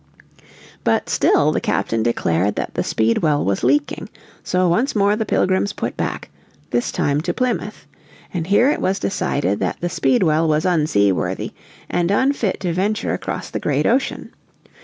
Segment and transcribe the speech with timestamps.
[0.83, 4.09] But still the captain declared that the Speedwell was leaking.
[4.43, 6.31] So once more the pilgrims put back,
[6.71, 7.85] this time to Plymouth.
[8.33, 11.51] And here it was decided that the Speedwell was unseaworthy,
[11.87, 14.33] and unfit to venture across the great ocean.